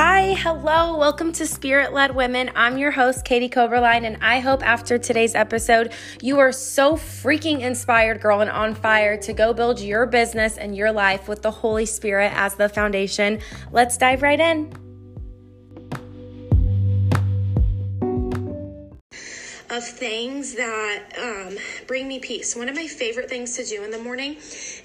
Hi, 0.00 0.34
hello, 0.34 0.96
welcome 0.96 1.32
to 1.32 1.44
Spirit 1.44 1.92
Led 1.92 2.14
Women. 2.14 2.52
I'm 2.54 2.78
your 2.78 2.92
host, 2.92 3.24
Katie 3.24 3.48
Coberline, 3.48 4.06
and 4.06 4.16
I 4.22 4.38
hope 4.38 4.64
after 4.64 4.96
today's 4.96 5.34
episode, 5.34 5.92
you 6.22 6.38
are 6.38 6.52
so 6.52 6.94
freaking 6.94 7.62
inspired, 7.62 8.20
girl, 8.20 8.40
and 8.40 8.48
on 8.48 8.76
fire 8.76 9.16
to 9.16 9.32
go 9.32 9.52
build 9.52 9.80
your 9.80 10.06
business 10.06 10.56
and 10.56 10.76
your 10.76 10.92
life 10.92 11.26
with 11.26 11.42
the 11.42 11.50
Holy 11.50 11.84
Spirit 11.84 12.32
as 12.36 12.54
the 12.54 12.68
foundation. 12.68 13.40
Let's 13.72 13.98
dive 13.98 14.22
right 14.22 14.38
in. 14.38 14.72
of 19.70 19.84
things 19.84 20.54
that 20.54 21.02
um, 21.20 21.58
bring 21.88 22.06
me 22.06 22.20
peace. 22.20 22.54
One 22.54 22.68
of 22.68 22.76
my 22.76 22.86
favorite 22.86 23.28
things 23.28 23.56
to 23.56 23.64
do 23.64 23.82
in 23.82 23.90
the 23.90 23.98
morning 23.98 24.36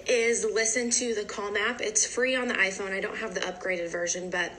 is 0.08 0.44
listen 0.44 0.90
to 0.90 1.14
the 1.14 1.24
Calm 1.24 1.56
app. 1.56 1.82
It's 1.82 2.04
free 2.06 2.36
on 2.36 2.48
the 2.48 2.56
iPhone. 2.56 2.92
I 2.92 3.00
don't 3.00 3.18
have 3.18 3.34
the 3.34 3.40
upgraded 3.42 3.90
version, 3.92 4.30
but 4.30 4.52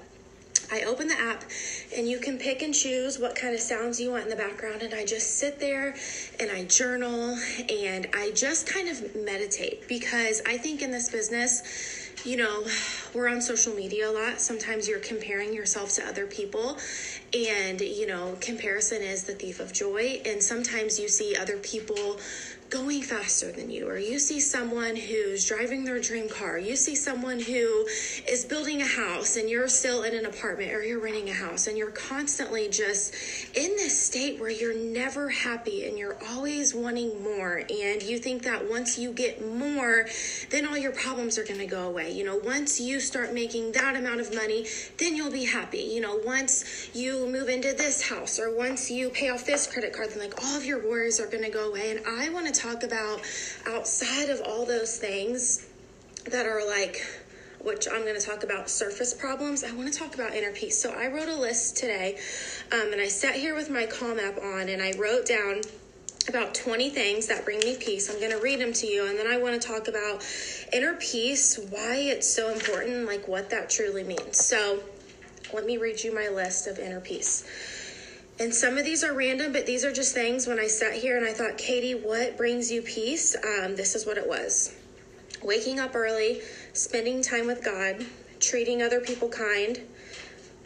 I 0.70 0.82
open 0.82 1.08
the 1.08 1.18
app 1.18 1.44
and 1.96 2.08
you 2.08 2.18
can 2.18 2.38
pick 2.38 2.62
and 2.62 2.74
choose 2.74 3.18
what 3.18 3.34
kind 3.34 3.54
of 3.54 3.60
sounds 3.60 4.00
you 4.00 4.10
want 4.10 4.24
in 4.24 4.30
the 4.30 4.36
background. 4.36 4.82
And 4.82 4.94
I 4.94 5.04
just 5.04 5.38
sit 5.38 5.60
there 5.60 5.94
and 6.40 6.50
I 6.50 6.64
journal 6.64 7.38
and 7.68 8.08
I 8.14 8.32
just 8.34 8.66
kind 8.66 8.88
of 8.88 9.14
meditate 9.14 9.86
because 9.88 10.42
I 10.46 10.56
think 10.58 10.82
in 10.82 10.90
this 10.90 11.10
business, 11.10 11.62
you 12.24 12.38
know, 12.38 12.64
we're 13.12 13.28
on 13.28 13.40
social 13.40 13.74
media 13.74 14.08
a 14.08 14.12
lot. 14.12 14.40
Sometimes 14.40 14.88
you're 14.88 14.98
comparing 14.98 15.52
yourself 15.52 15.92
to 15.92 16.06
other 16.06 16.26
people, 16.26 16.78
and 17.34 17.80
you 17.80 18.06
know, 18.06 18.36
comparison 18.40 19.02
is 19.02 19.24
the 19.24 19.34
thief 19.34 19.60
of 19.60 19.72
joy. 19.72 20.22
And 20.24 20.42
sometimes 20.42 20.98
you 20.98 21.08
see 21.08 21.36
other 21.36 21.58
people 21.58 22.18
going 22.70 23.02
faster 23.02 23.52
than 23.52 23.70
you, 23.70 23.88
or 23.88 23.98
you 23.98 24.18
see 24.18 24.40
someone 24.40 24.96
who's 24.96 25.46
driving 25.46 25.84
their 25.84 26.00
dream 26.00 26.28
car, 26.28 26.58
you 26.58 26.74
see 26.74 26.94
someone 26.94 27.38
who 27.38 27.86
is 28.28 28.44
building 28.44 28.82
a 28.82 28.86
house 28.86 29.36
and 29.36 29.48
you're 29.48 29.68
still 29.68 30.02
in 30.02 30.14
an 30.14 30.26
apartment 30.26 30.72
or 30.72 30.82
you're 30.82 31.00
renting 31.00 31.28
a 31.30 31.32
house, 31.32 31.66
and 31.66 31.78
you're 31.78 31.90
constantly 31.90 32.68
just 32.68 33.14
in 33.54 33.70
this 33.76 34.00
state 34.00 34.40
where 34.40 34.50
you're 34.50 34.76
never 34.76 35.28
happy 35.28 35.86
and 35.86 35.98
you're 35.98 36.16
always 36.30 36.74
wanting 36.74 37.22
more. 37.22 37.58
And 37.58 38.02
you 38.02 38.18
think 38.18 38.42
that 38.42 38.68
once 38.68 38.98
you 38.98 39.12
get 39.12 39.46
more, 39.46 40.06
then 40.50 40.66
all 40.66 40.76
your 40.76 40.92
problems 40.92 41.38
are 41.38 41.44
going 41.44 41.60
to 41.60 41.66
go 41.66 41.88
away. 41.88 42.10
You 42.10 42.24
know, 42.24 42.36
once 42.36 42.80
you 42.80 42.98
start 42.98 43.32
making 43.32 43.72
that 43.72 43.96
amount 43.96 44.20
of 44.20 44.34
money, 44.34 44.66
then 44.98 45.14
you'll 45.14 45.30
be 45.30 45.44
happy. 45.44 45.78
You 45.78 46.00
know, 46.00 46.16
once 46.24 46.90
you 46.94 47.26
move 47.26 47.48
into 47.48 47.72
this 47.72 48.08
house 48.08 48.38
or 48.38 48.56
once 48.56 48.90
you 48.90 49.10
pay 49.10 49.28
off 49.28 49.44
this 49.44 49.66
credit 49.66 49.92
card, 49.92 50.10
then 50.10 50.18
like 50.18 50.42
all 50.44 50.56
of 50.56 50.64
your 50.64 50.86
worries 50.88 51.20
are 51.20 51.26
going 51.26 51.44
to 51.44 51.50
go 51.50 51.68
away. 51.68 51.90
And 51.90 52.00
I 52.06 52.30
want 52.30 52.52
to 52.52 52.60
talk 52.64 52.82
about 52.82 53.20
outside 53.66 54.30
of 54.30 54.40
all 54.46 54.64
those 54.64 54.96
things 54.96 55.66
that 56.30 56.46
are 56.46 56.66
like 56.66 57.04
which 57.60 57.88
I'm 57.90 58.02
going 58.02 58.18
to 58.18 58.26
talk 58.26 58.44
about 58.44 58.68
surface 58.68 59.14
problems, 59.14 59.64
I 59.64 59.72
want 59.72 59.90
to 59.90 59.98
talk 59.98 60.14
about 60.14 60.34
inner 60.34 60.52
peace. 60.52 60.78
So 60.78 60.92
I 60.92 61.06
wrote 61.06 61.30
a 61.30 61.34
list 61.34 61.78
today, 61.78 62.18
um, 62.70 62.92
and 62.92 63.00
I 63.00 63.08
sat 63.08 63.36
here 63.36 63.54
with 63.54 63.70
my 63.70 63.86
Calm 63.86 64.18
app 64.18 64.36
on, 64.36 64.68
and 64.68 64.82
I 64.82 64.92
wrote 64.98 65.24
down 65.24 65.62
about 66.28 66.54
20 66.54 66.90
things 66.90 67.26
that 67.28 67.46
bring 67.46 67.60
me 67.60 67.74
peace. 67.80 68.10
I'm 68.10 68.20
going 68.20 68.32
to 68.32 68.42
read 68.42 68.60
them 68.60 68.74
to 68.74 68.86
you, 68.86 69.06
and 69.06 69.18
then 69.18 69.26
I 69.26 69.38
want 69.38 69.60
to 69.60 69.66
talk 69.66 69.88
about 69.88 70.22
inner 70.74 70.92
peace, 70.96 71.58
why 71.70 71.96
it's 71.96 72.28
so 72.28 72.52
important, 72.52 73.06
like 73.06 73.26
what 73.28 73.48
that 73.48 73.70
truly 73.70 74.04
means. 74.04 74.44
So 74.44 74.80
let 75.54 75.64
me 75.64 75.78
read 75.78 76.02
you 76.04 76.14
my 76.14 76.28
list 76.28 76.66
of 76.66 76.78
inner 76.78 77.00
peace. 77.00 77.44
And 78.38 78.52
some 78.52 78.78
of 78.78 78.84
these 78.84 79.04
are 79.04 79.12
random, 79.12 79.52
but 79.52 79.64
these 79.64 79.84
are 79.84 79.92
just 79.92 80.12
things 80.12 80.48
when 80.48 80.58
I 80.58 80.66
sat 80.66 80.94
here 80.94 81.16
and 81.16 81.24
I 81.24 81.32
thought, 81.32 81.56
Katie, 81.56 81.94
what 81.94 82.36
brings 82.36 82.70
you 82.70 82.82
peace? 82.82 83.36
Um, 83.36 83.76
this 83.76 83.94
is 83.94 84.06
what 84.06 84.18
it 84.18 84.26
was 84.26 84.74
waking 85.42 85.78
up 85.78 85.94
early, 85.94 86.40
spending 86.72 87.22
time 87.22 87.46
with 87.46 87.62
God, 87.62 88.04
treating 88.40 88.82
other 88.82 88.98
people 88.98 89.28
kind, 89.28 89.78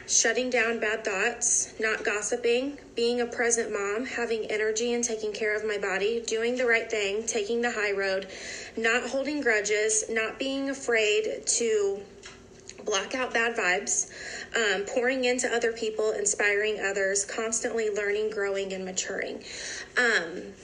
shutting 0.07 0.49
down 0.49 0.79
bad 0.79 1.05
thoughts, 1.05 1.75
not 1.81 2.05
gossiping, 2.05 2.79
being 2.95 3.21
a 3.21 3.27
present 3.27 3.73
mom, 3.73 4.07
having 4.07 4.45
energy 4.47 4.95
and 4.95 5.03
taking 5.03 5.33
care 5.33 5.55
of 5.55 5.65
my 5.65 5.77
body, 5.77 6.23
doing 6.27 6.57
the 6.57 6.65
right 6.65 6.89
thing, 6.89 7.27
taking 7.27 7.61
the 7.61 7.73
high 7.73 7.93
road, 7.93 8.29
not 8.77 9.11
holding 9.11 9.41
grudges, 9.41 10.05
not 10.09 10.39
being 10.39 10.71
afraid 10.71 11.45
to 11.45 12.01
block 12.89 13.15
out 13.15 13.35
bad 13.35 13.55
vibes, 13.55 14.11
um, 14.57 14.85
pouring 14.87 15.25
into 15.25 15.47
other 15.55 15.73
people, 15.73 16.13
inspiring 16.13 16.81
others, 16.81 17.25
constantly 17.25 17.91
learning, 17.91 18.31
growing, 18.31 18.73
and 18.73 18.85
maturing. 18.85 19.45
Um, 19.99 20.55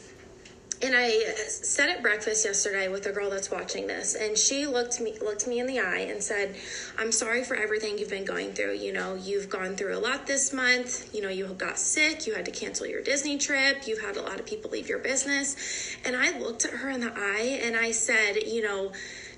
and 0.83 0.95
I 0.95 1.09
sat 1.47 1.89
at 1.89 2.03
breakfast 2.03 2.45
yesterday 2.45 2.89
with 2.89 3.07
a 3.07 3.13
girl 3.13 3.31
that's 3.31 3.51
watching 3.51 3.87
this, 3.87 4.15
and 4.15 4.37
she 4.37 4.67
looked 4.67 5.01
me 5.01 5.17
looked 5.21 5.47
me 5.47 5.59
in 5.61 5.67
the 5.67 5.81
eye 5.81 6.07
and 6.11 6.23
said, 6.23 6.57
"I'm 6.99 7.11
sorry 7.13 7.43
for 7.43 7.55
everything 7.55 7.97
you've 7.97 8.11
been 8.11 8.25
going 8.25 8.53
through. 8.53 8.75
You 8.75 8.93
know, 8.93 9.15
you've 9.15 9.49
gone 9.49 9.77
through 9.77 9.97
a 9.97 10.01
lot 10.01 10.27
this 10.27 10.53
month. 10.53 11.15
You 11.15 11.23
know, 11.23 11.31
you 11.31 11.47
got 11.47 11.79
sick, 11.79 12.27
you 12.27 12.35
had 12.35 12.45
to 12.47 12.51
cancel 12.51 12.87
your 12.87 13.01
Disney 13.01 13.39
trip, 13.39 13.87
you've 13.87 14.03
had 14.03 14.17
a 14.17 14.23
lot 14.23 14.41
of 14.41 14.47
people 14.47 14.71
leave 14.71 14.89
your 14.89 14.99
business." 14.99 15.57
And 16.05 16.17
I 16.17 16.39
looked 16.39 16.65
at 16.67 16.73
her 16.73 16.91
in 16.91 17.01
the 17.01 17.13
eye 17.17 17.61
and 17.63 17.77
I 17.77 17.93
said, 17.93 18.43
"You 18.47 18.63
know." 18.63 18.93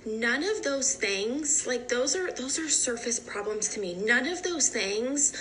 None 0.05 0.43
of 0.43 0.63
those 0.63 0.95
things 0.95 1.67
like 1.67 1.89
those 1.89 2.15
are 2.15 2.31
those 2.33 2.59
are 2.59 2.69
surface 2.69 3.19
problems 3.19 3.69
to 3.71 3.81
me. 3.81 3.95
None 3.95 4.27
of 4.27 4.43
those 4.43 4.69
things 4.69 5.33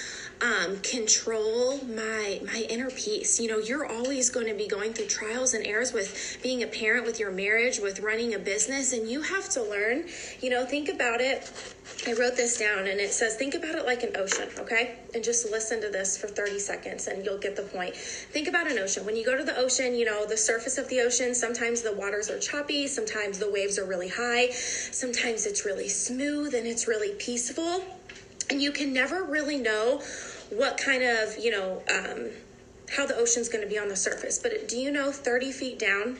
um, 0.41 0.79
control 0.81 1.79
my 1.85 2.41
my 2.45 2.65
inner 2.69 2.89
peace 2.89 3.39
you 3.39 3.47
know 3.47 3.57
you're 3.57 3.85
always 3.85 4.29
going 4.29 4.47
to 4.47 4.53
be 4.53 4.67
going 4.67 4.93
through 4.93 5.07
trials 5.07 5.53
and 5.53 5.65
errors 5.65 5.93
with 5.93 6.37
being 6.43 6.63
a 6.63 6.67
parent 6.67 7.05
with 7.05 7.19
your 7.19 7.31
marriage 7.31 7.79
with 7.79 7.99
running 7.99 8.33
a 8.33 8.39
business 8.39 8.93
and 8.93 9.09
you 9.09 9.21
have 9.21 9.49
to 9.49 9.61
learn 9.63 10.05
you 10.41 10.49
know 10.49 10.65
think 10.65 10.89
about 10.89 11.21
it 11.21 11.51
I 12.07 12.13
wrote 12.13 12.35
this 12.35 12.57
down 12.57 12.87
and 12.87 12.99
it 12.99 13.11
says, 13.11 13.35
think 13.35 13.55
about 13.55 13.75
it 13.75 13.85
like 13.85 14.03
an 14.03 14.15
ocean, 14.15 14.49
okay? 14.59 14.97
And 15.13 15.23
just 15.23 15.49
listen 15.49 15.81
to 15.81 15.89
this 15.89 16.17
for 16.17 16.27
30 16.27 16.59
seconds 16.59 17.07
and 17.07 17.23
you'll 17.25 17.39
get 17.39 17.55
the 17.55 17.63
point. 17.63 17.95
Think 17.95 18.47
about 18.47 18.69
an 18.69 18.77
ocean. 18.77 19.05
When 19.05 19.15
you 19.15 19.25
go 19.25 19.35
to 19.37 19.43
the 19.43 19.57
ocean, 19.57 19.95
you 19.95 20.05
know, 20.05 20.25
the 20.25 20.37
surface 20.37 20.77
of 20.77 20.87
the 20.89 21.01
ocean, 21.01 21.33
sometimes 21.33 21.81
the 21.81 21.93
waters 21.93 22.29
are 22.29 22.39
choppy, 22.39 22.87
sometimes 22.87 23.39
the 23.39 23.49
waves 23.49 23.79
are 23.79 23.85
really 23.85 24.09
high, 24.09 24.49
sometimes 24.51 25.45
it's 25.45 25.65
really 25.65 25.87
smooth 25.87 26.53
and 26.53 26.67
it's 26.67 26.87
really 26.87 27.13
peaceful. 27.15 27.83
And 28.49 28.61
you 28.61 28.71
can 28.71 28.93
never 28.93 29.23
really 29.23 29.57
know 29.57 30.01
what 30.49 30.77
kind 30.77 31.03
of, 31.03 31.37
you 31.37 31.51
know, 31.51 31.81
um, 31.89 32.29
how 32.95 33.05
the 33.05 33.15
ocean's 33.15 33.49
going 33.49 33.63
to 33.63 33.69
be 33.69 33.79
on 33.79 33.87
the 33.87 33.95
surface. 33.95 34.37
But 34.37 34.67
do 34.67 34.77
you 34.77 34.91
know 34.91 35.11
30 35.11 35.51
feet 35.51 35.79
down, 35.79 36.19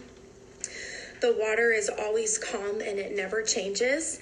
the 1.22 1.36
water 1.38 1.72
is 1.72 1.90
always 1.90 2.38
calm 2.38 2.82
and 2.82 3.00
it 3.00 3.16
never 3.16 3.44
changes? 3.44 4.20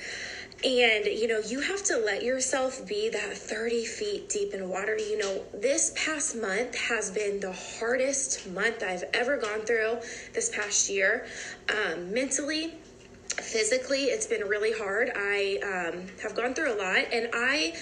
And, 0.63 1.06
you 1.06 1.28
know, 1.28 1.40
you 1.40 1.59
have 1.59 1.84
to 1.86 1.97
let 1.97 2.24
yourself 2.24 2.88
be 2.88 3.09
that 3.09 3.38
30 3.38 3.84
feet 3.86 4.30
deep 4.30 4.53
in 4.53 4.69
water. 4.69 4.97
You 4.97 5.18
know, 5.18 5.42
this 5.53 5.92
past 5.96 6.38
month 6.38 6.75
has 6.75 7.12
been 7.12 7.42
the 7.42 7.52
hardest 7.52 8.47
month 8.47 8.81
I've 8.81 9.03
ever 9.13 9.36
gone 9.36 9.62
through 9.62 9.97
this 10.34 10.50
past 10.56 10.90
year. 10.90 11.28
Um, 11.69 12.13
mentally, 12.13 12.75
physically, 13.34 14.06
it's 14.06 14.28
been 14.28 14.48
really 14.48 14.74
hard. 14.74 15.12
I 15.16 15.60
um, 15.64 16.08
have 16.22 16.36
gone 16.36 16.54
through 16.54 16.74
a 16.74 16.78
lot 16.78 17.06
and 17.12 17.30
I 17.34 17.74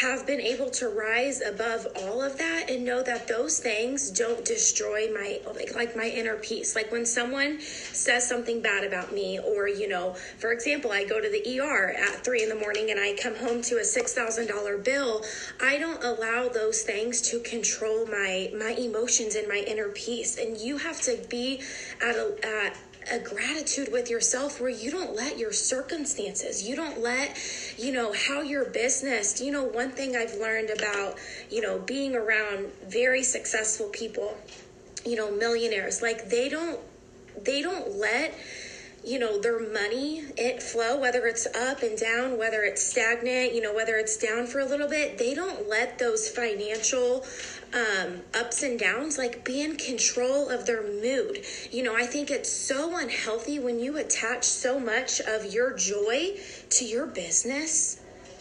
have 0.00 0.26
been 0.26 0.40
able 0.40 0.70
to 0.70 0.88
rise 0.88 1.42
above 1.42 1.86
all 1.96 2.22
of 2.22 2.38
that 2.38 2.70
and 2.70 2.82
know 2.82 3.02
that 3.02 3.28
those 3.28 3.58
things 3.58 4.10
don't 4.10 4.42
destroy 4.44 5.12
my 5.12 5.38
like, 5.54 5.74
like 5.74 5.94
my 5.94 6.06
inner 6.06 6.36
peace 6.36 6.74
like 6.74 6.90
when 6.90 7.04
someone 7.04 7.60
says 7.60 8.26
something 8.26 8.62
bad 8.62 8.84
about 8.84 9.12
me 9.12 9.38
or 9.38 9.68
you 9.68 9.86
know 9.86 10.14
for 10.38 10.50
example 10.50 10.90
i 10.90 11.04
go 11.04 11.20
to 11.20 11.28
the 11.28 11.60
er 11.60 11.90
at 11.90 12.24
three 12.24 12.42
in 12.42 12.48
the 12.48 12.54
morning 12.54 12.90
and 12.90 12.98
i 12.98 13.14
come 13.20 13.36
home 13.36 13.60
to 13.60 13.76
a 13.76 13.82
$6000 13.82 14.82
bill 14.82 15.22
i 15.60 15.76
don't 15.76 16.02
allow 16.02 16.48
those 16.48 16.82
things 16.82 17.20
to 17.20 17.38
control 17.40 18.06
my 18.06 18.50
my 18.58 18.74
emotions 18.78 19.34
and 19.34 19.46
my 19.46 19.62
inner 19.66 19.90
peace 19.90 20.38
and 20.38 20.56
you 20.56 20.78
have 20.78 21.02
to 21.02 21.22
be 21.28 21.60
at 22.00 22.16
a 22.16 22.34
at 22.42 22.76
a 23.10 23.18
gratitude 23.18 23.90
with 23.92 24.10
yourself 24.10 24.60
where 24.60 24.70
you 24.70 24.90
don't 24.90 25.14
let 25.14 25.38
your 25.38 25.52
circumstances, 25.52 26.66
you 26.66 26.76
don't 26.76 27.00
let, 27.00 27.36
you 27.78 27.92
know, 27.92 28.12
how 28.12 28.40
your 28.40 28.66
business, 28.66 29.40
you 29.40 29.50
know, 29.50 29.64
one 29.64 29.90
thing 29.90 30.16
I've 30.16 30.34
learned 30.34 30.70
about, 30.70 31.18
you 31.50 31.60
know, 31.60 31.78
being 31.78 32.14
around 32.14 32.70
very 32.86 33.22
successful 33.22 33.88
people, 33.88 34.36
you 35.04 35.16
know, 35.16 35.30
millionaires, 35.30 36.02
like 36.02 36.28
they 36.28 36.48
don't, 36.48 36.78
they 37.44 37.62
don't 37.62 37.96
let, 37.96 38.34
you 39.04 39.18
know 39.18 39.40
their 39.40 39.58
money 39.58 40.22
it 40.36 40.62
flow 40.62 40.98
whether 40.98 41.26
it's 41.26 41.46
up 41.56 41.82
and 41.82 41.98
down 41.98 42.38
whether 42.38 42.62
it's 42.62 42.82
stagnant 42.82 43.52
you 43.52 43.60
know 43.60 43.74
whether 43.74 43.96
it's 43.96 44.16
down 44.16 44.46
for 44.46 44.60
a 44.60 44.64
little 44.64 44.88
bit 44.88 45.18
they 45.18 45.34
don't 45.34 45.68
let 45.68 45.98
those 45.98 46.28
financial 46.28 47.24
um, 47.74 48.20
ups 48.34 48.62
and 48.62 48.78
downs, 48.78 49.16
like 49.16 49.44
be 49.44 49.62
in 49.62 49.76
control 49.76 50.48
of 50.48 50.66
their 50.66 50.82
mood. 50.82 51.44
You 51.70 51.82
know, 51.82 51.96
I 51.96 52.06
think 52.06 52.30
it's 52.30 52.50
so 52.50 52.96
unhealthy 52.96 53.58
when 53.58 53.80
you 53.80 53.96
attach 53.96 54.44
so 54.44 54.78
much 54.78 55.20
of 55.20 55.52
your 55.52 55.72
joy 55.72 56.36
to 56.70 56.84
your 56.84 57.06
business 57.06 58.00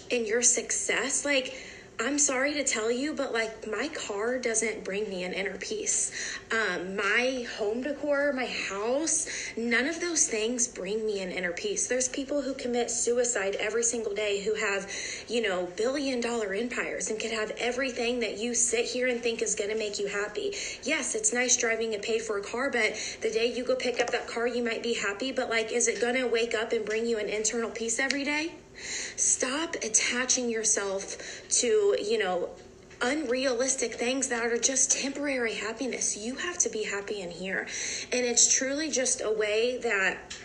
and 0.09 0.27
your 0.27 0.41
success. 0.41 1.23
Like, 1.23 1.55
I'm 2.03 2.17
sorry 2.17 2.53
to 2.53 2.63
tell 2.63 2.91
you, 2.91 3.13
but 3.13 3.31
like 3.31 3.67
my 3.67 3.87
car 3.89 4.39
doesn't 4.39 4.83
bring 4.83 5.07
me 5.07 5.23
an 5.23 5.33
inner 5.33 5.55
peace. 5.57 6.11
Um, 6.51 6.95
my 6.95 7.45
home 7.59 7.83
decor, 7.83 8.33
my 8.33 8.47
house, 8.47 9.27
none 9.55 9.85
of 9.85 10.01
those 10.01 10.27
things 10.27 10.67
bring 10.67 11.05
me 11.05 11.21
an 11.21 11.29
inner 11.29 11.51
peace. 11.51 11.87
There's 11.87 12.09
people 12.09 12.41
who 12.41 12.55
commit 12.55 12.89
suicide 12.89 13.55
every 13.59 13.83
single 13.83 14.15
day 14.15 14.41
who 14.41 14.55
have, 14.55 14.91
you 15.27 15.43
know, 15.43 15.67
billion 15.77 16.21
dollar 16.21 16.55
empires 16.55 17.11
and 17.11 17.19
could 17.19 17.31
have 17.31 17.51
everything 17.59 18.19
that 18.21 18.39
you 18.39 18.55
sit 18.55 18.85
here 18.85 19.07
and 19.07 19.21
think 19.21 19.43
is 19.43 19.53
going 19.53 19.69
to 19.69 19.77
make 19.77 19.99
you 19.99 20.07
happy. 20.07 20.55
Yes, 20.81 21.13
it's 21.13 21.31
nice 21.31 21.55
driving 21.55 21.93
a 21.93 21.99
paid 21.99 22.23
for 22.23 22.39
car, 22.39 22.71
but 22.71 22.95
the 23.21 23.29
day 23.29 23.53
you 23.53 23.63
go 23.63 23.75
pick 23.75 24.01
up 24.01 24.09
that 24.09 24.25
car, 24.25 24.47
you 24.47 24.63
might 24.63 24.81
be 24.81 24.95
happy, 24.95 25.31
but 25.31 25.51
like, 25.51 25.71
is 25.71 25.87
it 25.87 26.01
going 26.01 26.15
to 26.15 26.25
wake 26.25 26.55
up 26.55 26.73
and 26.73 26.83
bring 26.83 27.05
you 27.05 27.19
an 27.19 27.29
internal 27.29 27.69
peace 27.69 27.99
every 27.99 28.23
day? 28.23 28.53
Stop 28.75 29.75
attaching 29.75 30.49
yourself 30.49 31.17
to, 31.49 31.95
you 32.01 32.17
know, 32.17 32.49
unrealistic 33.01 33.95
things 33.95 34.27
that 34.29 34.45
are 34.45 34.57
just 34.57 34.91
temporary 34.91 35.55
happiness. 35.55 36.17
You 36.17 36.35
have 36.35 36.57
to 36.59 36.69
be 36.69 36.83
happy 36.83 37.21
in 37.21 37.31
here. 37.31 37.67
And 38.11 38.25
it's 38.25 38.53
truly 38.53 38.89
just 38.89 39.21
a 39.21 39.31
way 39.31 39.77
that 39.79 40.35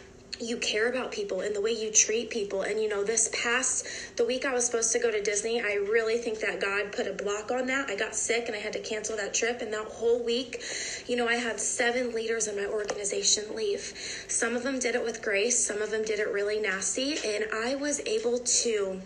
you 0.40 0.56
care 0.56 0.88
about 0.88 1.12
people 1.12 1.40
and 1.40 1.54
the 1.54 1.60
way 1.60 1.72
you 1.72 1.90
treat 1.90 2.30
people. 2.30 2.62
And 2.62 2.80
you 2.80 2.88
know, 2.88 3.04
this 3.04 3.30
past 3.32 3.86
the 4.16 4.24
week 4.24 4.44
I 4.44 4.52
was 4.52 4.66
supposed 4.66 4.92
to 4.92 4.98
go 4.98 5.10
to 5.10 5.22
Disney, 5.22 5.60
I 5.60 5.74
really 5.74 6.18
think 6.18 6.40
that 6.40 6.60
God 6.60 6.92
put 6.92 7.06
a 7.06 7.12
block 7.12 7.50
on 7.50 7.66
that. 7.66 7.90
I 7.90 7.96
got 7.96 8.14
sick 8.14 8.46
and 8.46 8.56
I 8.56 8.60
had 8.60 8.72
to 8.74 8.80
cancel 8.80 9.16
that 9.16 9.34
trip. 9.34 9.62
And 9.62 9.72
that 9.72 9.86
whole 9.86 10.22
week, 10.22 10.62
you 11.06 11.16
know, 11.16 11.28
I 11.28 11.36
had 11.36 11.60
seven 11.60 12.12
leaders 12.12 12.48
in 12.48 12.56
my 12.56 12.66
organization 12.66 13.54
leave. 13.54 13.92
Some 14.28 14.56
of 14.56 14.62
them 14.62 14.78
did 14.78 14.94
it 14.94 15.04
with 15.04 15.22
grace, 15.22 15.58
some 15.58 15.82
of 15.82 15.90
them 15.90 16.04
did 16.04 16.18
it 16.18 16.28
really 16.28 16.60
nasty. 16.60 17.16
And 17.24 17.46
I 17.52 17.74
was 17.74 18.00
able 18.06 18.38
to 18.38 19.00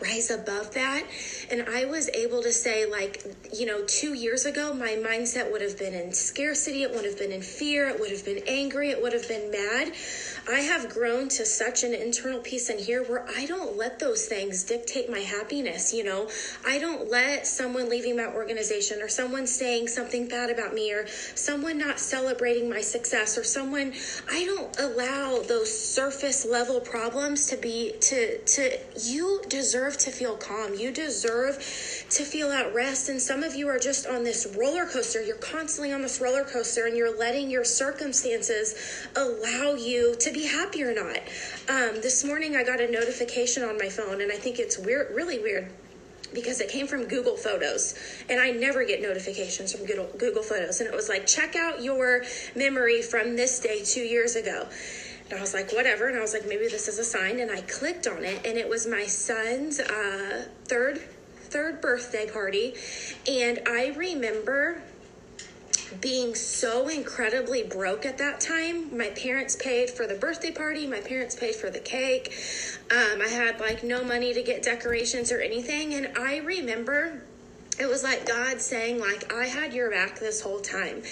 rise 0.00 0.30
above 0.30 0.74
that. 0.74 1.04
And 1.50 1.68
I 1.68 1.84
was 1.84 2.08
able 2.10 2.42
to 2.42 2.52
say, 2.52 2.86
like, 2.90 3.22
you 3.52 3.66
know, 3.66 3.84
two 3.86 4.14
years 4.14 4.46
ago, 4.46 4.74
my 4.74 4.96
mindset 4.96 5.50
would 5.52 5.62
have 5.62 5.78
been 5.78 5.94
in 5.94 6.12
scarcity, 6.12 6.82
it 6.82 6.94
would 6.94 7.04
have 7.04 7.18
been 7.18 7.32
in 7.32 7.42
fear, 7.42 7.88
it 7.88 8.00
would 8.00 8.10
have 8.10 8.24
been 8.24 8.42
angry, 8.46 8.90
it 8.90 9.02
would 9.02 9.12
have 9.12 9.28
been 9.28 9.50
mad. 9.50 9.92
I 10.48 10.60
have 10.60 10.90
grown 10.90 11.28
to 11.30 11.46
such 11.46 11.84
an 11.84 11.94
internal 11.94 12.40
peace 12.40 12.68
in 12.68 12.78
here 12.78 13.02
where 13.02 13.26
I 13.36 13.46
don't 13.46 13.76
let 13.76 13.98
those 13.98 14.26
things 14.26 14.64
dictate 14.64 15.10
my 15.10 15.20
happiness. 15.20 15.92
You 15.92 16.04
know, 16.04 16.28
I 16.66 16.78
don't 16.78 17.10
let 17.10 17.46
someone 17.46 17.88
leaving 17.88 18.16
my 18.16 18.26
organization 18.26 19.00
or 19.00 19.08
someone 19.08 19.46
saying 19.46 19.88
something 19.88 20.28
bad 20.28 20.50
about 20.50 20.74
me 20.74 20.92
or 20.92 21.06
someone 21.34 21.78
not 21.78 21.98
celebrating 21.98 22.68
my 22.68 22.80
success 22.80 23.38
or 23.38 23.44
someone, 23.44 23.92
I 24.30 24.44
don't 24.44 24.78
allow 24.78 25.42
those 25.42 25.76
surface 25.76 26.44
level 26.44 26.80
problems 26.80 27.46
to 27.48 27.56
be, 27.56 27.94
to, 28.00 28.38
to, 28.38 28.78
you 29.02 29.42
deserve 29.48 29.83
to 29.90 30.10
feel 30.10 30.36
calm. 30.36 30.74
You 30.74 30.90
deserve 30.90 31.56
to 32.10 32.24
feel 32.24 32.50
at 32.50 32.74
rest. 32.74 33.08
And 33.08 33.20
some 33.20 33.42
of 33.42 33.54
you 33.54 33.68
are 33.68 33.78
just 33.78 34.06
on 34.06 34.24
this 34.24 34.54
roller 34.58 34.86
coaster. 34.86 35.22
You're 35.22 35.36
constantly 35.36 35.92
on 35.92 36.02
this 36.02 36.20
roller 36.20 36.44
coaster 36.44 36.86
and 36.86 36.96
you're 36.96 37.16
letting 37.16 37.50
your 37.50 37.64
circumstances 37.64 38.74
allow 39.16 39.74
you 39.74 40.14
to 40.20 40.32
be 40.32 40.46
happy 40.46 40.82
or 40.82 40.94
not. 40.94 41.18
Um, 41.68 42.00
this 42.00 42.24
morning 42.24 42.56
I 42.56 42.64
got 42.64 42.80
a 42.80 42.90
notification 42.90 43.62
on 43.62 43.78
my 43.78 43.88
phone, 43.88 44.20
and 44.20 44.30
I 44.30 44.36
think 44.36 44.58
it's 44.58 44.78
weird, 44.78 45.14
really 45.14 45.38
weird 45.38 45.70
because 46.32 46.60
it 46.60 46.68
came 46.68 46.86
from 46.86 47.04
Google 47.04 47.36
Photos, 47.36 47.94
and 48.28 48.40
I 48.40 48.50
never 48.50 48.84
get 48.84 49.00
notifications 49.00 49.72
from 49.72 49.86
Google, 49.86 50.08
Google 50.18 50.42
Photos. 50.42 50.80
And 50.80 50.88
it 50.88 50.94
was 50.94 51.08
like, 51.08 51.26
check 51.26 51.54
out 51.54 51.82
your 51.82 52.24
memory 52.56 53.02
from 53.02 53.36
this 53.36 53.60
day 53.60 53.82
two 53.84 54.00
years 54.00 54.34
ago. 54.34 54.66
And 55.30 55.38
I 55.38 55.40
was 55.40 55.54
like, 55.54 55.72
whatever. 55.72 56.08
And 56.08 56.16
I 56.16 56.20
was 56.20 56.34
like, 56.34 56.46
maybe 56.46 56.68
this 56.68 56.88
is 56.88 56.98
a 56.98 57.04
sign. 57.04 57.40
And 57.40 57.50
I 57.50 57.62
clicked 57.62 58.06
on 58.06 58.24
it, 58.24 58.44
and 58.46 58.58
it 58.58 58.68
was 58.68 58.86
my 58.86 59.04
son's 59.06 59.80
uh, 59.80 60.46
third 60.66 61.00
third 61.54 61.80
birthday 61.80 62.28
party. 62.28 62.74
And 63.28 63.60
I 63.66 63.94
remember 63.96 64.82
being 66.00 66.34
so 66.34 66.88
incredibly 66.88 67.62
broke 67.62 68.04
at 68.04 68.18
that 68.18 68.40
time. 68.40 68.96
My 68.96 69.10
parents 69.10 69.56
paid 69.56 69.90
for 69.90 70.06
the 70.06 70.14
birthday 70.14 70.50
party, 70.50 70.86
my 70.86 71.00
parents 71.00 71.36
paid 71.36 71.54
for 71.54 71.70
the 71.70 71.78
cake. 71.78 72.34
Um, 72.90 73.20
I 73.22 73.28
had 73.28 73.60
like 73.60 73.84
no 73.84 74.02
money 74.02 74.34
to 74.34 74.42
get 74.42 74.62
decorations 74.62 75.30
or 75.30 75.40
anything. 75.40 75.94
And 75.94 76.16
I 76.18 76.38
remember 76.38 77.22
it 77.78 77.88
was 77.88 78.02
like 78.02 78.26
God 78.26 78.60
saying, 78.60 79.00
like, 79.00 79.32
I 79.32 79.46
had 79.46 79.74
your 79.74 79.90
back 79.90 80.18
this 80.18 80.40
whole 80.40 80.60
time. 80.60 81.02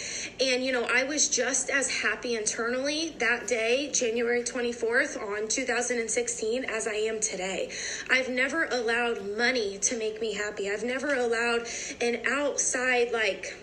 And, 0.41 0.65
you 0.65 0.73
know, 0.73 0.85
I 0.85 1.05
was 1.05 1.29
just 1.29 1.71
as 1.71 1.91
happy 1.91 2.35
internally 2.35 3.15
that 3.19 3.47
day, 3.47 3.91
January 3.93 4.43
24th 4.43 5.21
on 5.21 5.49
2016, 5.49 6.65
as 6.65 6.87
I 6.87 6.95
am 6.95 7.21
today. 7.21 7.71
I've 8.11 8.29
never 8.29 8.67
allowed 8.67 9.37
money 9.37 9.79
to 9.79 9.99
make 9.99 10.21
me 10.21 10.35
happy. 10.35 10.71
I've 10.71 10.85
never 10.85 11.15
allowed 11.15 11.67
an 12.01 12.23
outside, 12.27 13.13
like, 13.13 13.57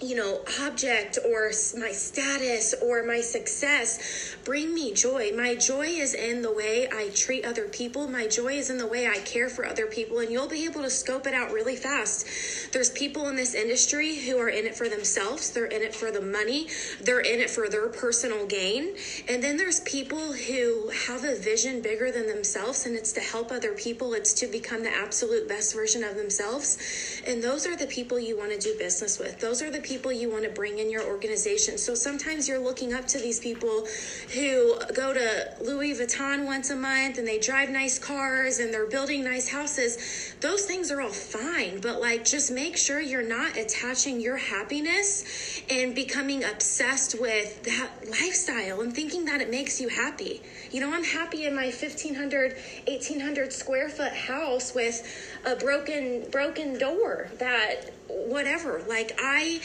you 0.00 0.14
know, 0.14 0.40
object 0.60 1.18
or 1.26 1.50
my 1.76 1.90
status 1.90 2.74
or 2.82 3.02
my 3.02 3.20
success 3.20 4.36
bring 4.44 4.72
me 4.72 4.92
joy. 4.92 5.32
My 5.36 5.54
joy 5.54 5.86
is 5.86 6.14
in 6.14 6.42
the 6.42 6.52
way 6.52 6.88
I 6.92 7.10
treat 7.14 7.44
other 7.44 7.64
people. 7.68 8.06
My 8.08 8.26
joy 8.26 8.54
is 8.54 8.70
in 8.70 8.78
the 8.78 8.86
way 8.86 9.08
I 9.08 9.18
care 9.18 9.48
for 9.48 9.66
other 9.66 9.86
people. 9.86 10.20
And 10.20 10.30
you'll 10.30 10.48
be 10.48 10.64
able 10.64 10.82
to 10.82 10.90
scope 10.90 11.26
it 11.26 11.34
out 11.34 11.52
really 11.52 11.76
fast. 11.76 12.72
There's 12.72 12.90
people 12.90 13.28
in 13.28 13.36
this 13.36 13.54
industry 13.54 14.16
who 14.16 14.38
are 14.38 14.48
in 14.48 14.66
it 14.66 14.76
for 14.76 14.88
themselves, 14.88 15.50
they're 15.50 15.66
in 15.66 15.82
it 15.82 15.94
for 15.94 16.10
the 16.10 16.20
money, 16.20 16.68
they're 17.00 17.20
in 17.20 17.40
it 17.40 17.50
for 17.50 17.68
their 17.68 17.88
personal 17.88 18.46
gain. 18.46 18.94
And 19.28 19.42
then 19.42 19.56
there's 19.56 19.80
people 19.80 20.32
who 20.32 20.90
have 21.06 21.24
a 21.24 21.36
vision 21.36 21.82
bigger 21.82 22.12
than 22.12 22.26
themselves, 22.26 22.86
and 22.86 22.94
it's 22.94 23.12
to 23.12 23.20
help 23.20 23.50
other 23.50 23.72
people, 23.72 24.14
it's 24.14 24.32
to 24.34 24.46
become 24.46 24.82
the 24.82 24.94
absolute 24.94 25.48
best 25.48 25.74
version 25.74 26.04
of 26.04 26.16
themselves. 26.16 27.22
And 27.26 27.42
those 27.42 27.66
are 27.66 27.76
the 27.76 27.86
people 27.86 28.18
you 28.18 28.38
want 28.38 28.52
to 28.52 28.58
do 28.58 28.76
business 28.78 29.18
with. 29.18 29.40
Those 29.40 29.62
are 29.62 29.70
the 29.70 29.80
people 29.88 30.12
you 30.12 30.30
want 30.30 30.44
to 30.44 30.50
bring 30.50 30.78
in 30.78 30.90
your 30.90 31.02
organization. 31.04 31.78
So 31.78 31.94
sometimes 31.94 32.46
you're 32.46 32.58
looking 32.58 32.92
up 32.92 33.06
to 33.08 33.18
these 33.18 33.40
people 33.40 33.86
who 34.34 34.78
go 34.94 35.14
to 35.14 35.54
Louis 35.62 35.94
Vuitton 35.94 36.44
once 36.44 36.70
a 36.70 36.76
month 36.76 37.18
and 37.18 37.26
they 37.26 37.38
drive 37.38 37.70
nice 37.70 37.98
cars 37.98 38.58
and 38.58 38.72
they're 38.72 38.86
building 38.86 39.24
nice 39.24 39.48
houses. 39.48 40.34
Those 40.40 40.66
things 40.66 40.90
are 40.90 41.00
all 41.00 41.08
fine, 41.08 41.80
but 41.80 42.00
like 42.00 42.24
just 42.24 42.50
make 42.50 42.76
sure 42.76 43.00
you're 43.00 43.26
not 43.26 43.56
attaching 43.56 44.20
your 44.20 44.36
happiness 44.36 45.62
and 45.70 45.94
becoming 45.94 46.44
obsessed 46.44 47.18
with 47.18 47.62
that 47.64 47.90
lifestyle 48.10 48.82
and 48.82 48.94
thinking 48.94 49.24
that 49.24 49.40
it 49.40 49.50
makes 49.50 49.80
you 49.80 49.88
happy. 49.88 50.42
You 50.70 50.80
know, 50.80 50.92
I'm 50.92 51.04
happy 51.04 51.46
in 51.46 51.54
my 51.54 51.66
1500 51.66 52.56
1800 52.86 53.52
square 53.52 53.88
foot 53.88 54.12
house 54.12 54.74
with 54.74 55.02
a 55.46 55.56
broken 55.56 56.28
broken 56.30 56.78
door 56.78 57.30
that 57.38 57.90
whatever. 58.08 58.82
Like 58.88 59.12
I 59.18 59.60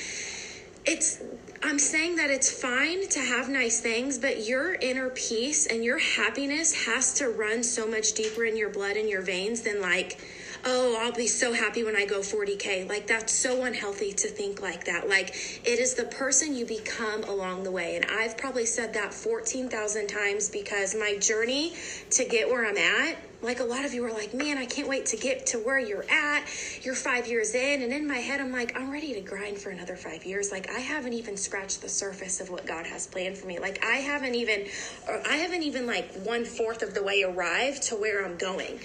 it's 0.86 1.22
I'm 1.62 1.80
saying 1.80 2.18
that 2.18 2.30
it's 2.30 2.51
fine 2.51 3.07
to 3.10 3.19
have 3.19 3.48
nice 3.48 3.80
things, 3.80 4.18
but 4.18 4.45
your 4.45 4.74
inner 4.74 5.10
peace 5.10 5.66
and 5.66 5.84
your 5.84 5.98
happiness 5.98 6.86
has 6.86 7.13
to 7.16 7.30
run 7.30 7.63
so 7.63 7.88
much 7.88 8.13
deeper 8.13 8.44
in 8.44 8.57
your 8.57 8.69
blood 8.69 8.97
and 8.97 9.09
your 9.09 9.21
veins 9.21 9.62
than 9.62 9.81
like 9.81 10.19
oh, 10.65 10.97
I'll 10.99 11.11
be 11.11 11.27
so 11.27 11.53
happy 11.53 11.83
when 11.83 11.95
I 11.95 12.05
go 12.05 12.19
40K. 12.19 12.87
Like, 12.87 13.07
that's 13.07 13.33
so 13.33 13.63
unhealthy 13.63 14.13
to 14.13 14.27
think 14.27 14.61
like 14.61 14.85
that. 14.85 15.09
Like, 15.09 15.29
it 15.65 15.79
is 15.79 15.93
the 15.95 16.05
person 16.05 16.55
you 16.55 16.65
become 16.65 17.23
along 17.23 17.63
the 17.63 17.71
way. 17.71 17.95
And 17.95 18.05
I've 18.05 18.37
probably 18.37 18.65
said 18.65 18.93
that 18.93 19.13
14,000 19.13 20.07
times 20.07 20.49
because 20.49 20.95
my 20.95 21.17
journey 21.17 21.73
to 22.11 22.25
get 22.25 22.47
where 22.47 22.65
I'm 22.65 22.77
at 22.77 23.17
like 23.43 23.59
a 23.59 23.63
lot 23.63 23.83
of 23.83 23.93
you 23.93 24.05
are 24.05 24.11
like, 24.11 24.33
man, 24.33 24.57
I 24.57 24.65
can't 24.65 24.87
wait 24.87 25.05
to 25.07 25.17
get 25.17 25.45
to 25.47 25.57
where 25.57 25.77
you're 25.77 26.09
at. 26.09 26.45
You're 26.81 26.95
five 26.95 27.27
years 27.27 27.53
in. 27.53 27.81
And 27.81 27.91
in 27.91 28.07
my 28.07 28.17
head, 28.17 28.39
I'm 28.39 28.53
like, 28.53 28.75
I'm 28.75 28.89
ready 28.89 29.13
to 29.13 29.21
grind 29.21 29.57
for 29.57 29.69
another 29.69 29.97
five 29.97 30.25
years. 30.25 30.49
Like, 30.51 30.71
I 30.71 30.79
haven't 30.79 31.13
even 31.13 31.35
scratched 31.35 31.81
the 31.81 31.89
surface 31.89 32.39
of 32.39 32.49
what 32.49 32.65
God 32.65 32.85
has 32.87 33.05
planned 33.05 33.37
for 33.37 33.45
me. 33.45 33.59
Like, 33.59 33.83
I 33.83 33.97
haven't 33.97 34.35
even, 34.35 34.67
uh, 35.09 35.19
I 35.29 35.35
haven't 35.35 35.63
even 35.63 35.85
like 35.85 36.13
one 36.23 36.45
fourth 36.45 36.81
of 36.81 36.93
the 36.93 37.03
way 37.03 37.23
arrived 37.23 37.83
to 37.83 37.95
where 37.95 38.25
I'm 38.25 38.37
going. 38.37 38.79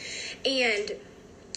And 0.44 0.90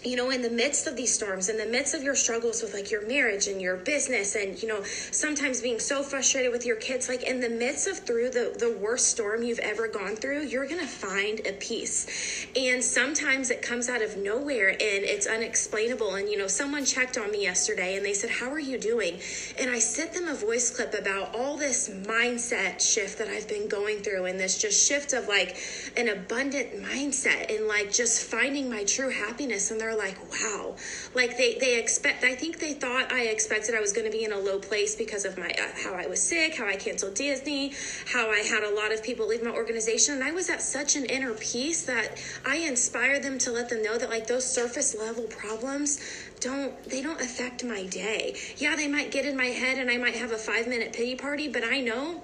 you 0.03 0.15
know, 0.15 0.31
in 0.31 0.41
the 0.41 0.49
midst 0.49 0.87
of 0.87 0.95
these 0.95 1.13
storms, 1.13 1.47
in 1.47 1.57
the 1.57 1.65
midst 1.65 1.93
of 1.93 2.01
your 2.01 2.15
struggles 2.15 2.61
with 2.63 2.73
like 2.73 2.89
your 2.89 3.05
marriage 3.07 3.47
and 3.47 3.61
your 3.61 3.75
business, 3.75 4.35
and 4.35 4.61
you 4.61 4.67
know, 4.67 4.81
sometimes 4.83 5.61
being 5.61 5.79
so 5.79 6.01
frustrated 6.01 6.51
with 6.51 6.65
your 6.65 6.75
kids, 6.75 7.07
like 7.07 7.23
in 7.23 7.39
the 7.39 7.49
midst 7.49 7.87
of 7.87 7.99
through 7.99 8.29
the, 8.31 8.55
the 8.57 8.75
worst 8.81 9.09
storm 9.09 9.43
you've 9.43 9.59
ever 9.59 9.87
gone 9.87 10.15
through, 10.15 10.41
you're 10.41 10.65
gonna 10.67 10.87
find 10.87 11.41
a 11.45 11.53
peace. 11.53 12.47
And 12.55 12.83
sometimes 12.83 13.51
it 13.51 13.61
comes 13.61 13.89
out 13.89 14.01
of 14.01 14.17
nowhere 14.17 14.69
and 14.69 14.79
it's 14.81 15.27
unexplainable. 15.27 16.15
And 16.15 16.29
you 16.29 16.37
know, 16.37 16.47
someone 16.47 16.83
checked 16.83 17.17
on 17.17 17.31
me 17.31 17.43
yesterday 17.43 17.95
and 17.95 18.03
they 18.03 18.13
said, 18.13 18.31
How 18.31 18.49
are 18.49 18.59
you 18.59 18.79
doing? 18.79 19.19
And 19.59 19.69
I 19.69 19.77
sent 19.77 20.13
them 20.13 20.27
a 20.27 20.33
voice 20.33 20.75
clip 20.75 20.95
about 20.95 21.35
all 21.35 21.57
this 21.57 21.89
mindset 21.89 22.81
shift 22.81 23.19
that 23.19 23.27
I've 23.27 23.47
been 23.47 23.67
going 23.67 23.99
through 23.99 24.25
and 24.25 24.39
this 24.39 24.57
just 24.57 24.87
shift 24.87 25.13
of 25.13 25.27
like 25.27 25.57
an 25.95 26.09
abundant 26.09 26.81
mindset 26.81 27.55
and 27.55 27.67
like 27.67 27.91
just 27.91 28.23
finding 28.23 28.67
my 28.67 28.83
true 28.83 29.09
happiness. 29.09 29.69
And 29.69 29.79
they're 29.79 29.90
are 29.91 29.97
like, 29.97 30.17
wow. 30.31 30.75
Like 31.13 31.37
they, 31.37 31.57
they 31.59 31.79
expect, 31.79 32.23
I 32.23 32.35
think 32.35 32.59
they 32.59 32.73
thought 32.73 33.11
I 33.11 33.23
expected 33.23 33.75
I 33.75 33.79
was 33.79 33.93
going 33.93 34.05
to 34.05 34.11
be 34.11 34.23
in 34.23 34.31
a 34.31 34.39
low 34.39 34.59
place 34.59 34.95
because 34.95 35.25
of 35.25 35.37
my, 35.37 35.49
uh, 35.49 35.83
how 35.83 35.93
I 35.93 36.07
was 36.07 36.21
sick, 36.21 36.55
how 36.55 36.67
I 36.67 36.75
canceled 36.75 37.15
Disney, 37.15 37.73
how 38.07 38.29
I 38.29 38.39
had 38.39 38.63
a 38.63 38.73
lot 38.73 38.91
of 38.91 39.03
people 39.03 39.27
leave 39.27 39.43
my 39.43 39.51
organization. 39.51 40.15
And 40.15 40.23
I 40.23 40.31
was 40.31 40.49
at 40.49 40.61
such 40.61 40.95
an 40.95 41.05
inner 41.05 41.33
peace 41.33 41.83
that 41.85 42.21
I 42.45 42.57
inspired 42.57 43.23
them 43.23 43.37
to 43.39 43.51
let 43.51 43.69
them 43.69 43.83
know 43.83 43.97
that 43.97 44.09
like 44.09 44.27
those 44.27 44.45
surface 44.45 44.95
level 44.97 45.23
problems 45.23 45.99
don't 46.39 46.83
they 46.85 47.01
don't 47.01 47.21
affect 47.21 47.63
my 47.63 47.85
day. 47.85 48.35
Yeah, 48.57 48.75
they 48.75 48.87
might 48.87 49.11
get 49.11 49.25
in 49.25 49.37
my 49.37 49.45
head 49.45 49.77
and 49.77 49.91
I 49.91 49.97
might 49.97 50.15
have 50.15 50.31
a 50.31 50.37
5 50.37 50.67
minute 50.67 50.91
pity 50.91 51.15
party, 51.15 51.47
but 51.47 51.63
I 51.63 51.81
know 51.81 52.23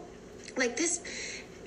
like 0.58 0.76
this 0.76 1.02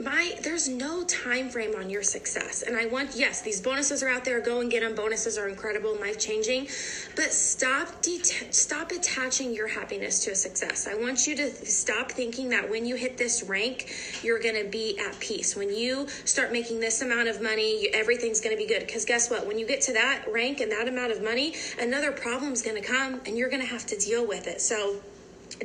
my 0.03 0.35
there's 0.43 0.69
no 0.69 1.05
time 1.05 1.49
frame 1.51 1.75
on 1.77 1.91
your 1.91 2.03
success. 2.03 2.63
And 2.63 2.77
i 2.77 2.87
want 2.87 3.15
yes 3.15 3.43
these 3.43 3.61
bonuses 3.61 4.03
are 4.03 4.09
out 4.09 4.25
there. 4.25 4.41
Go 4.41 4.61
and 4.61 4.71
get 4.71 4.81
them 4.81 4.95
bonuses 4.95 5.39
are 5.39 5.49
incredible 5.49 5.99
life 5.99 6.19
changing 6.19 6.69
but 7.17 7.33
stop 7.33 8.03
det- 8.03 8.49
stop 8.51 8.93
attaching 8.93 9.55
your 9.55 9.69
happiness 9.69 10.25
to 10.25 10.31
a 10.33 10.35
success. 10.35 10.87
I 10.87 10.95
want 10.95 11.27
you 11.27 11.37
to 11.37 11.51
stop 11.67 12.13
thinking 12.13 12.49
that 12.51 12.69
when 12.71 12.87
you 12.87 12.97
hit 12.97 13.19
this 13.19 13.43
rank 13.43 13.93
you're 14.23 14.41
going 14.41 14.63
to 14.63 14.69
be 14.69 14.99
at 14.99 15.19
peace. 15.21 15.57
When 15.57 15.75
you 15.75 16.09
start 16.25 16.53
making 16.53 16.81
this 16.81 17.03
amount 17.03 17.29
of 17.29 17.43
money 17.43 17.83
you, 17.83 17.91
everything's 17.95 18.41
going 18.41 18.57
to 18.57 18.61
be 18.61 18.69
good. 18.69 18.87
Because 18.87 19.05
guess 19.05 19.31
what? 19.31 19.47
When 19.47 19.59
you 19.59 19.67
get 19.67 19.81
to 19.83 19.93
that 19.93 20.25
rank 20.31 20.61
and 20.61 20.73
that 20.73 20.89
amount 20.89 21.13
of 21.13 21.23
money 21.23 21.55
another 21.79 22.13
problem's 22.13 22.63
going 22.63 22.81
to 22.81 22.87
come 22.87 23.21
and 23.27 23.37
you're 23.37 23.51
going 23.51 23.63
to 23.63 23.69
have 23.69 23.87
to 23.87 23.97
deal 23.97 24.27
with 24.27 24.47
it. 24.47 24.61
So 24.61 24.97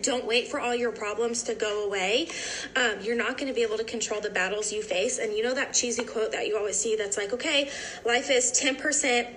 don't 0.01 0.25
wait 0.25 0.47
for 0.47 0.59
all 0.59 0.75
your 0.75 0.91
problems 0.91 1.43
to 1.43 1.55
go 1.55 1.85
away. 1.85 2.29
Um, 2.75 3.01
you're 3.01 3.15
not 3.15 3.37
going 3.37 3.47
to 3.47 3.53
be 3.53 3.63
able 3.63 3.77
to 3.77 3.83
control 3.83 4.21
the 4.21 4.29
battles 4.29 4.71
you 4.71 4.81
face. 4.81 5.19
And 5.19 5.33
you 5.33 5.43
know 5.43 5.53
that 5.53 5.73
cheesy 5.73 6.03
quote 6.03 6.31
that 6.31 6.47
you 6.47 6.57
always 6.57 6.77
see 6.77 6.95
that's 6.95 7.17
like, 7.17 7.33
okay, 7.33 7.69
life 8.05 8.29
is 8.29 8.51
10% 8.51 9.27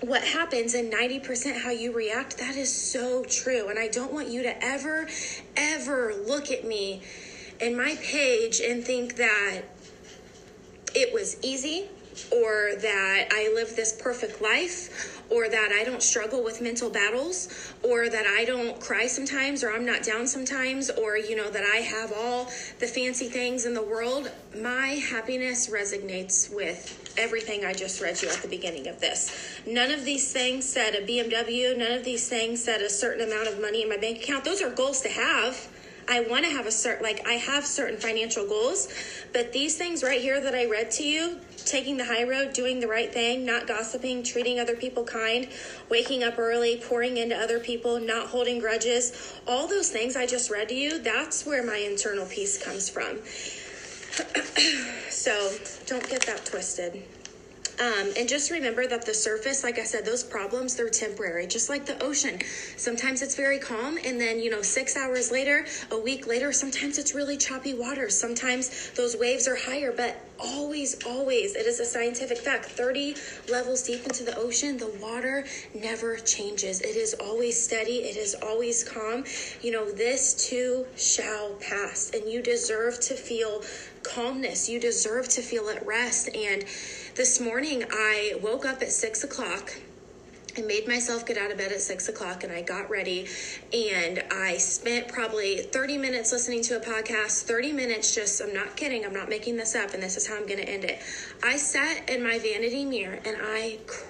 what 0.00 0.24
happens 0.24 0.74
and 0.74 0.92
90% 0.92 1.60
how 1.60 1.70
you 1.70 1.92
react. 1.92 2.38
That 2.38 2.56
is 2.56 2.72
so 2.72 3.24
true. 3.24 3.68
And 3.68 3.78
I 3.78 3.88
don't 3.88 4.12
want 4.12 4.28
you 4.28 4.42
to 4.42 4.64
ever, 4.64 5.08
ever 5.56 6.14
look 6.26 6.50
at 6.50 6.64
me 6.64 7.02
and 7.60 7.76
my 7.76 7.96
page 8.02 8.60
and 8.60 8.82
think 8.82 9.16
that 9.16 9.62
it 10.94 11.12
was 11.12 11.36
easy 11.42 11.88
or 12.32 12.72
that 12.80 13.28
I 13.30 13.52
live 13.54 13.76
this 13.76 13.92
perfect 14.00 14.40
life 14.42 15.19
or 15.30 15.48
that 15.48 15.70
I 15.72 15.84
don't 15.84 16.02
struggle 16.02 16.42
with 16.42 16.60
mental 16.60 16.90
battles, 16.90 17.48
or 17.82 18.08
that 18.08 18.26
I 18.26 18.44
don't 18.44 18.80
cry 18.80 19.06
sometimes, 19.06 19.62
or 19.62 19.72
I'm 19.72 19.86
not 19.86 20.02
down 20.02 20.26
sometimes, 20.26 20.90
or, 20.90 21.16
you 21.16 21.36
know, 21.36 21.50
that 21.50 21.64
I 21.64 21.78
have 21.78 22.12
all 22.12 22.46
the 22.78 22.86
fancy 22.86 23.28
things 23.28 23.64
in 23.64 23.74
the 23.74 23.82
world, 23.82 24.30
my 24.56 24.88
happiness 24.88 25.68
resonates 25.68 26.54
with 26.54 27.14
everything 27.16 27.64
I 27.64 27.72
just 27.72 28.00
read 28.00 28.20
you 28.22 28.28
at 28.28 28.42
the 28.42 28.48
beginning 28.48 28.88
of 28.88 29.00
this. 29.00 29.60
None 29.66 29.90
of 29.90 30.04
these 30.04 30.32
things 30.32 30.68
said 30.68 30.94
a 30.94 31.06
BMW, 31.06 31.76
none 31.76 31.92
of 31.92 32.04
these 32.04 32.28
things 32.28 32.62
said 32.62 32.80
a 32.80 32.90
certain 32.90 33.26
amount 33.26 33.48
of 33.48 33.60
money 33.60 33.82
in 33.82 33.88
my 33.88 33.96
bank 33.96 34.18
account. 34.18 34.44
Those 34.44 34.62
are 34.62 34.70
goals 34.70 35.00
to 35.02 35.08
have. 35.08 35.68
I 36.08 36.20
want 36.20 36.44
to 36.44 36.50
have 36.50 36.66
a 36.66 36.70
certain, 36.70 37.02
like, 37.02 37.26
I 37.26 37.34
have 37.34 37.64
certain 37.64 37.98
financial 37.98 38.46
goals, 38.46 38.88
but 39.32 39.52
these 39.52 39.76
things 39.76 40.02
right 40.02 40.20
here 40.20 40.40
that 40.40 40.54
I 40.54 40.66
read 40.66 40.90
to 40.92 41.04
you, 41.04 41.38
taking 41.64 41.96
the 41.96 42.04
high 42.04 42.24
road, 42.24 42.52
doing 42.52 42.80
the 42.80 42.88
right 42.88 43.12
thing, 43.12 43.44
not 43.44 43.66
gossiping, 43.66 44.22
treating 44.22 44.58
other 44.58 44.74
people 44.74 45.04
kind, 45.04 45.48
waking 45.88 46.24
up 46.24 46.38
early, 46.38 46.82
pouring 46.84 47.16
into 47.16 47.36
other 47.36 47.60
people, 47.60 48.00
not 48.00 48.28
holding 48.28 48.58
grudges, 48.58 49.34
all 49.46 49.66
those 49.68 49.90
things 49.90 50.16
I 50.16 50.26
just 50.26 50.50
read 50.50 50.68
to 50.70 50.74
you, 50.74 50.98
that's 50.98 51.46
where 51.46 51.64
my 51.64 51.76
internal 51.76 52.26
peace 52.26 52.62
comes 52.62 52.88
from. 52.88 53.18
so 55.10 55.52
don't 55.86 56.08
get 56.08 56.22
that 56.26 56.44
twisted. 56.44 57.02
Um, 57.80 58.12
and 58.14 58.28
just 58.28 58.50
remember 58.50 58.86
that 58.86 59.06
the 59.06 59.14
surface, 59.14 59.64
like 59.64 59.78
I 59.78 59.84
said, 59.84 60.04
those 60.04 60.22
problems, 60.22 60.76
they're 60.76 60.90
temporary, 60.90 61.46
just 61.46 61.70
like 61.70 61.86
the 61.86 62.00
ocean. 62.02 62.38
Sometimes 62.76 63.22
it's 63.22 63.34
very 63.34 63.58
calm, 63.58 63.98
and 64.04 64.20
then, 64.20 64.38
you 64.38 64.50
know, 64.50 64.60
six 64.60 64.98
hours 64.98 65.32
later, 65.32 65.64
a 65.90 65.98
week 65.98 66.26
later, 66.26 66.52
sometimes 66.52 66.98
it's 66.98 67.14
really 67.14 67.38
choppy 67.38 67.72
water. 67.72 68.10
Sometimes 68.10 68.90
those 68.90 69.16
waves 69.16 69.48
are 69.48 69.56
higher, 69.56 69.92
but 69.96 70.20
always, 70.38 71.02
always, 71.06 71.56
it 71.56 71.66
is 71.66 71.80
a 71.80 71.86
scientific 71.86 72.36
fact 72.36 72.66
30 72.66 73.14
levels 73.48 73.82
deep 73.82 74.04
into 74.04 74.24
the 74.24 74.36
ocean, 74.36 74.76
the 74.76 74.88
water 75.00 75.46
never 75.74 76.18
changes. 76.18 76.82
It 76.82 76.96
is 76.96 77.14
always 77.14 77.62
steady, 77.62 78.00
it 78.00 78.16
is 78.18 78.34
always 78.42 78.84
calm. 78.84 79.24
You 79.62 79.72
know, 79.72 79.90
this 79.90 80.34
too 80.34 80.86
shall 80.96 81.54
pass, 81.54 82.10
and 82.12 82.30
you 82.30 82.42
deserve 82.42 83.00
to 83.00 83.14
feel 83.14 83.62
calmness. 84.02 84.68
You 84.68 84.80
deserve 84.80 85.28
to 85.30 85.42
feel 85.42 85.68
at 85.68 85.84
rest. 85.86 86.28
And 86.34 86.64
this 87.20 87.38
morning, 87.38 87.84
I 87.92 88.32
woke 88.42 88.64
up 88.64 88.80
at 88.80 88.90
six 88.90 89.24
o'clock. 89.24 89.74
I 90.56 90.62
made 90.62 90.88
myself 90.88 91.26
get 91.26 91.36
out 91.36 91.50
of 91.50 91.58
bed 91.58 91.70
at 91.70 91.82
six 91.82 92.08
o'clock 92.08 92.44
and 92.44 92.50
I 92.50 92.62
got 92.62 92.88
ready 92.88 93.26
and 93.74 94.24
I 94.32 94.56
spent 94.56 95.08
probably 95.08 95.58
30 95.58 95.98
minutes 95.98 96.32
listening 96.32 96.62
to 96.62 96.78
a 96.78 96.80
podcast, 96.80 97.42
30 97.42 97.72
minutes 97.74 98.14
just, 98.14 98.40
I'm 98.40 98.54
not 98.54 98.74
kidding, 98.74 99.04
I'm 99.04 99.12
not 99.12 99.28
making 99.28 99.58
this 99.58 99.74
up, 99.74 99.92
and 99.92 100.02
this 100.02 100.16
is 100.16 100.26
how 100.26 100.36
I'm 100.36 100.46
going 100.46 100.60
to 100.60 100.66
end 100.66 100.84
it. 100.84 101.02
I 101.42 101.58
sat 101.58 102.08
in 102.08 102.22
my 102.22 102.38
vanity 102.38 102.86
mirror 102.86 103.18
and 103.26 103.36
I 103.38 103.80
cried 103.86 104.09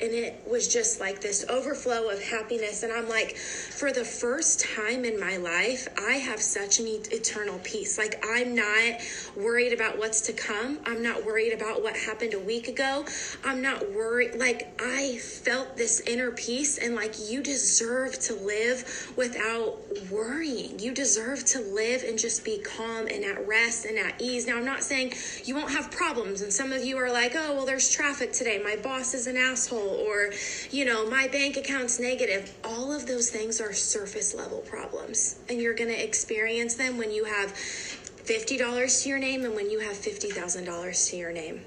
and 0.00 0.12
it 0.12 0.42
was 0.48 0.68
just 0.68 1.00
like 1.00 1.20
this 1.20 1.44
overflow 1.48 2.08
of 2.08 2.22
happiness. 2.22 2.82
And 2.82 2.92
i'm 2.92 3.08
like 3.08 3.36
for 3.36 3.92
the 3.92 4.04
first 4.04 4.64
time 4.76 5.04
in 5.04 5.18
my 5.18 5.36
life 5.36 5.88
i 5.98 6.14
have 6.14 6.40
such 6.40 6.78
an 6.78 6.86
eternal 6.86 7.58
peace. 7.62 7.98
Like 7.98 8.22
i'm 8.26 8.54
not 8.54 9.00
worried 9.36 9.72
about 9.72 9.98
what's 9.98 10.20
to 10.22 10.32
come. 10.32 10.78
I'm 10.86 11.02
not 11.02 11.24
worried 11.24 11.52
about 11.52 11.82
what 11.82 11.96
happened 11.96 12.34
a 12.34 12.38
week 12.38 12.68
ago. 12.68 13.04
I'm 13.44 13.60
not 13.60 13.92
worried 13.92 14.36
like 14.36 14.72
i 14.80 15.18
felt 15.18 15.76
this 15.76 16.00
inner 16.00 16.30
peace. 16.30 16.78
And 16.78 16.94
like 16.94 17.14
you 17.28 17.42
deserve 17.42 18.18
to 18.20 18.34
live 18.34 19.12
without 19.16 19.78
worrying. 20.10 20.78
You 20.78 20.92
deserve 20.92 21.44
to 21.46 21.60
live 21.60 22.04
and 22.04 22.18
just 22.18 22.44
be 22.44 22.58
calm 22.58 23.06
and 23.08 23.24
at 23.24 23.46
rest 23.46 23.84
and 23.84 23.98
at 23.98 24.20
ease. 24.20 24.46
Now 24.46 24.56
i'm 24.56 24.64
not 24.64 24.82
saying 24.82 25.14
you 25.44 25.54
won't 25.54 25.70
have 25.70 25.90
problems. 25.90 26.40
And 26.42 26.52
some 26.52 26.72
of 26.72 26.84
you 26.84 26.96
are 26.98 27.10
like 27.10 27.32
oh 27.34 27.54
well 27.54 27.66
there's 27.66 27.90
traffic 27.90 28.32
today. 28.32 28.60
My 28.62 28.76
boss 28.76 29.14
is 29.14 29.26
an 29.26 29.36
asshole 29.40 30.04
or, 30.06 30.32
you 30.70 30.84
know, 30.84 31.08
my 31.08 31.28
bank 31.28 31.56
account's 31.56 31.98
negative. 31.98 32.54
All 32.64 32.92
of 32.92 33.06
those 33.06 33.30
things 33.30 33.60
are 33.60 33.72
surface 33.72 34.34
level 34.34 34.58
problems. 34.60 35.40
And 35.48 35.60
you're 35.60 35.74
going 35.74 35.90
to 35.90 36.04
experience 36.04 36.74
them 36.74 36.98
when 36.98 37.10
you 37.10 37.24
have 37.24 37.52
$50 37.52 39.02
to 39.02 39.08
your 39.08 39.18
name 39.18 39.44
and 39.44 39.54
when 39.54 39.70
you 39.70 39.80
have 39.80 39.96
$50,000 39.96 41.10
to 41.10 41.16
your 41.16 41.32
name 41.32 41.60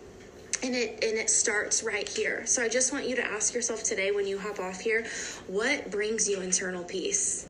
and 0.64 0.76
it 0.76 1.04
and 1.04 1.18
it 1.18 1.30
starts 1.30 1.84
right 1.84 2.08
here 2.08 2.46
so 2.46 2.64
i 2.64 2.70
just 2.70 2.94
want 2.94 3.08
you 3.08 3.16
to 3.16 3.26
ask 3.26 3.54
yourself 3.54 3.84
today 3.84 4.12
when 4.12 4.26
you 4.26 4.38
hop 4.40 4.60
off 4.60 4.80
here 4.80 5.06
what 5.48 5.92
brings 5.92 6.30
you 6.30 6.40
internal 6.40 6.84
peace 6.84 7.42